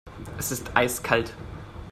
[0.39, 1.35] Es ist eiskalt.